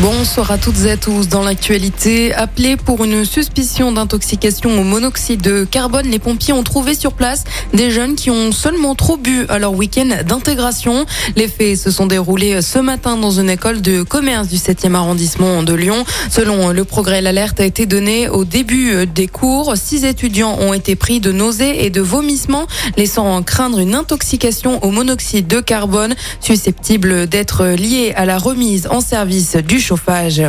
Bonsoir 0.00 0.50
à 0.50 0.58
toutes 0.58 0.86
et 0.86 0.90
à 0.90 0.96
tous. 0.96 1.28
Dans 1.28 1.44
l'actualité, 1.44 2.34
appelés 2.34 2.76
pour 2.76 3.04
une 3.04 3.24
suspicion 3.24 3.92
d'intoxication 3.92 4.80
au 4.80 4.82
monoxyde 4.82 5.40
de 5.40 5.62
carbone, 5.62 6.08
les 6.08 6.18
pompiers 6.18 6.52
ont 6.52 6.64
trouvé 6.64 6.96
sur 6.96 7.12
place 7.12 7.44
des 7.72 7.92
jeunes 7.92 8.16
qui 8.16 8.28
ont 8.28 8.50
seulement 8.50 8.96
trop 8.96 9.16
bu 9.16 9.46
à 9.48 9.60
leur 9.60 9.72
week-end 9.72 10.08
d'intégration. 10.26 11.06
Les 11.36 11.46
faits 11.46 11.78
se 11.78 11.92
sont 11.92 12.06
déroulés 12.06 12.60
ce 12.60 12.80
matin 12.80 13.16
dans 13.16 13.30
une 13.30 13.48
école 13.48 13.82
de 13.82 14.02
commerce 14.02 14.48
du 14.48 14.56
7e 14.56 14.94
arrondissement 14.94 15.62
de 15.62 15.74
Lyon. 15.74 16.04
Selon 16.28 16.70
le 16.70 16.84
progrès, 16.84 17.22
l'alerte 17.22 17.60
a 17.60 17.64
été 17.64 17.86
donnée 17.86 18.28
au 18.28 18.44
début 18.44 19.06
des 19.06 19.28
cours. 19.28 19.74
Six 19.76 20.04
étudiants 20.04 20.58
ont 20.58 20.74
été 20.74 20.96
pris 20.96 21.20
de 21.20 21.30
nausées 21.30 21.84
et 21.84 21.90
de 21.90 22.00
vomissements, 22.00 22.66
laissant 22.96 23.40
craindre 23.44 23.78
une 23.78 23.94
intoxication 23.94 24.84
au 24.84 24.90
monoxyde 24.90 25.46
de 25.46 25.60
carbone 25.60 26.16
susceptible 26.40 27.28
d'être 27.28 27.64
liée 27.64 28.12
à 28.16 28.24
la 28.24 28.38
remise 28.38 28.88
en 28.90 29.00
service 29.00 29.54
du 29.54 29.83
chauffage. 29.84 30.42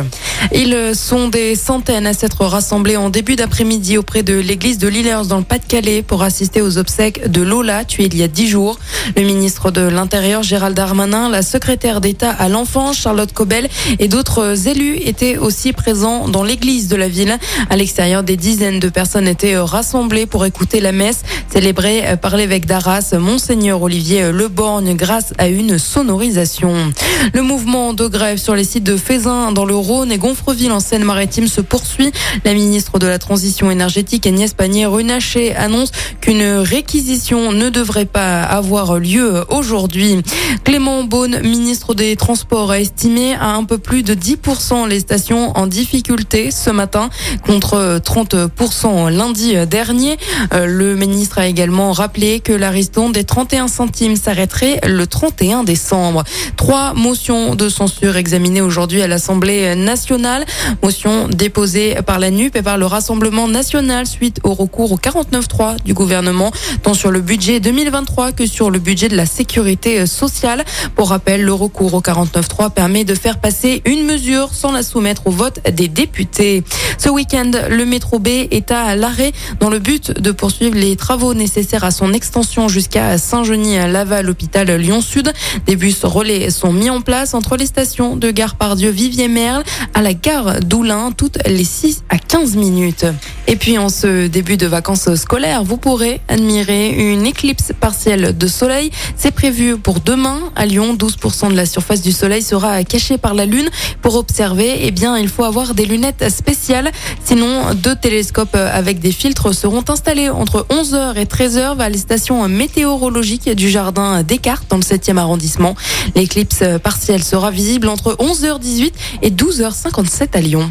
Ils 0.52 0.92
sont 0.94 1.28
des 1.28 1.54
centaines 1.54 2.06
à 2.06 2.14
s'être 2.14 2.44
rassemblés 2.44 2.96
en 2.96 3.10
début 3.10 3.36
d'après-midi 3.36 3.98
auprès 3.98 4.22
de 4.22 4.34
l'église 4.34 4.78
de 4.78 4.88
Lillers 4.88 5.28
dans 5.28 5.38
le 5.38 5.44
Pas-de-Calais 5.44 6.02
pour 6.02 6.22
assister 6.22 6.62
aux 6.62 6.78
obsèques 6.78 7.30
de 7.30 7.42
Lola, 7.42 7.84
tuée 7.84 8.06
il 8.06 8.16
y 8.16 8.22
a 8.22 8.28
dix 8.28 8.48
jours. 8.48 8.78
Le 9.16 9.22
ministre 9.22 9.70
de 9.70 9.82
l'Intérieur, 9.82 10.42
Gérald 10.42 10.74
Darmanin, 10.74 11.28
la 11.28 11.42
secrétaire 11.42 12.00
d'État 12.00 12.30
à 12.30 12.48
l'enfance, 12.48 12.96
Charlotte 12.96 13.32
Cobel 13.32 13.68
et 13.98 14.08
d'autres 14.08 14.68
élus 14.68 14.96
étaient 15.04 15.36
aussi 15.36 15.72
présents 15.72 16.28
dans 16.28 16.42
l'église 16.42 16.88
de 16.88 16.96
la 16.96 17.08
ville. 17.08 17.38
À 17.68 17.76
l'extérieur, 17.76 18.22
des 18.22 18.36
dizaines 18.36 18.80
de 18.80 18.88
personnes 18.88 19.28
étaient 19.28 19.58
rassemblées 19.58 20.26
pour 20.26 20.46
écouter 20.46 20.80
la 20.80 20.92
messe 20.92 21.22
célébrée 21.52 22.04
par 22.22 22.36
l'évêque 22.36 22.66
d'Arras, 22.66 23.14
Monseigneur 23.18 23.82
Olivier 23.82 24.32
Leborgne, 24.32 24.94
grâce 24.94 25.34
à 25.38 25.48
une 25.48 25.78
sonorisation. 25.78 26.92
Le 27.34 27.42
mouvement 27.42 27.92
de 27.92 28.06
grève 28.06 28.38
sur 28.38 28.54
les 28.54 28.64
sites 28.64 28.84
de 28.84 28.96
Dans 29.26 29.64
le 29.64 29.74
Rhône 29.74 30.12
et 30.12 30.18
Gonfreville 30.18 30.70
en 30.70 30.78
Seine-Maritime 30.78 31.48
se 31.48 31.60
poursuit. 31.60 32.12
La 32.44 32.54
ministre 32.54 33.00
de 33.00 33.08
la 33.08 33.18
Transition 33.18 33.72
énergétique 33.72 34.24
Agnès 34.24 34.54
Pannier-Runacher 34.54 35.52
annonce 35.56 35.90
qu'une 36.20 36.44
réquisition 36.44 37.50
ne 37.50 37.68
devrait 37.68 38.04
pas 38.04 38.42
avoir 38.42 39.00
lieu 39.00 39.44
aujourd'hui. 39.48 40.22
Clément 40.62 41.02
Beaune, 41.02 41.40
ministre 41.40 41.94
des 41.94 42.14
Transports, 42.14 42.70
a 42.70 42.78
estimé 42.78 43.34
à 43.34 43.54
un 43.54 43.64
peu 43.64 43.78
plus 43.78 44.04
de 44.04 44.14
10% 44.14 44.86
les 44.86 45.00
stations 45.00 45.58
en 45.58 45.66
difficulté 45.66 46.52
ce 46.52 46.70
matin 46.70 47.10
contre 47.44 48.00
30% 48.04 49.10
lundi 49.10 49.56
dernier. 49.66 50.18
Le 50.52 50.94
ministre 50.94 51.38
a 51.38 51.48
également 51.48 51.90
rappelé 51.90 52.38
que 52.38 52.52
la 52.52 52.70
ristourne 52.70 53.10
des 53.10 53.24
31 53.24 53.66
centimes 53.66 54.14
s'arrêterait 54.14 54.80
le 54.86 55.04
31 55.08 55.64
décembre. 55.64 56.22
Trois 56.56 56.94
motions 56.94 57.56
de 57.56 57.68
censure 57.68 58.16
examinées 58.16 58.60
aujourd'hui 58.60 59.02
à 59.02 59.15
l'Assemblée 59.16 59.74
nationale. 59.74 60.44
Motion 60.82 61.28
déposée 61.28 61.94
par 62.04 62.18
la 62.18 62.30
NUP 62.30 62.54
et 62.54 62.60
par 62.60 62.76
le 62.76 62.84
Rassemblement 62.84 63.48
national 63.48 64.06
suite 64.06 64.40
au 64.44 64.52
recours 64.52 64.92
au 64.92 64.98
49.3 64.98 65.82
du 65.82 65.94
gouvernement, 65.94 66.52
tant 66.82 66.92
sur 66.92 67.10
le 67.10 67.22
budget 67.22 67.58
2023 67.58 68.32
que 68.32 68.44
sur 68.44 68.70
le 68.70 68.78
budget 68.78 69.08
de 69.08 69.16
la 69.16 69.24
sécurité 69.24 70.06
sociale. 70.06 70.66
Pour 70.94 71.08
rappel, 71.08 71.42
le 71.42 71.54
recours 71.54 71.94
au 71.94 72.02
49.3 72.02 72.68
permet 72.68 73.04
de 73.04 73.14
faire 73.14 73.38
passer 73.38 73.80
une 73.86 74.04
mesure 74.04 74.50
sans 74.52 74.70
la 74.70 74.82
soumettre 74.82 75.26
au 75.26 75.30
vote 75.30 75.60
des 75.72 75.88
députés. 75.88 76.62
Ce 76.98 77.08
week-end, 77.08 77.50
le 77.68 77.84
métro 77.84 78.18
B 78.18 78.28
est 78.28 78.70
à 78.70 78.96
l'arrêt 78.96 79.32
dans 79.60 79.70
le 79.70 79.78
but 79.78 80.18
de 80.20 80.30
poursuivre 80.30 80.74
les 80.74 80.96
travaux 80.96 81.34
nécessaires 81.34 81.84
à 81.84 81.90
son 81.90 82.12
extension 82.12 82.68
jusqu'à 82.68 83.18
Saint-Genis-Laval, 83.18 84.28
hôpital 84.28 84.70
Lyon-Sud. 84.70 85.32
Des 85.66 85.76
bus 85.76 86.04
relais 86.04 86.50
sont 86.50 86.72
mis 86.72 86.90
en 86.90 87.00
place 87.00 87.34
entre 87.34 87.56
les 87.56 87.66
stations 87.66 88.16
de 88.16 88.30
Gare 88.30 88.56
Pardieu, 88.56 88.90
Vivier-Merle 88.90 89.62
à 89.94 90.02
la 90.02 90.14
gare 90.14 90.60
d'Oulin 90.60 91.12
toutes 91.12 91.38
les 91.46 91.64
6 91.64 92.04
à 92.08 92.18
15 92.18 92.56
minutes. 92.56 93.06
Et 93.48 93.56
puis 93.56 93.78
en 93.78 93.88
ce 93.88 94.26
début 94.26 94.56
de 94.56 94.66
vacances 94.66 95.14
scolaires, 95.14 95.62
vous 95.62 95.76
pourrez 95.76 96.20
admirer 96.28 96.90
une 96.90 97.26
éclipse 97.26 97.72
partielle 97.78 98.36
de 98.36 98.46
soleil. 98.48 98.90
C'est 99.16 99.30
prévu 99.30 99.76
pour 99.78 100.00
demain 100.00 100.40
à 100.56 100.66
Lyon. 100.66 100.94
12% 100.96 101.50
de 101.50 101.56
la 101.56 101.66
surface 101.66 102.02
du 102.02 102.12
soleil 102.12 102.42
sera 102.42 102.82
cachée 102.82 103.18
par 103.18 103.34
la 103.34 103.46
lune. 103.46 103.68
Pour 104.02 104.16
observer, 104.16 104.78
eh 104.80 104.90
bien, 104.90 105.16
il 105.16 105.28
faut 105.28 105.44
avoir 105.44 105.74
des 105.74 105.84
lunettes 105.84 106.28
spéciales. 106.28 106.90
Sinon, 107.24 107.74
deux 107.74 107.94
télescopes 107.94 108.56
avec 108.56 108.98
des 108.98 109.12
filtres 109.12 109.54
seront 109.54 109.84
installés 109.88 110.28
entre 110.28 110.66
11h 110.70 111.16
et 111.16 111.24
13h 111.24 111.76
vers 111.76 111.88
les 111.88 111.98
stations 111.98 112.48
météorologiques 112.48 113.50
du 113.50 113.70
jardin 113.70 114.22
Descartes 114.22 114.66
dans 114.68 114.76
le 114.76 114.82
7e 114.82 115.18
arrondissement. 115.18 115.76
L'éclipse 116.16 116.64
partielle 116.82 117.22
sera 117.22 117.50
visible 117.50 117.88
entre 117.88 118.16
11h18 118.16 118.92
et 119.22 119.30
12h57 119.30 120.28
à 120.34 120.40
Lyon. 120.40 120.70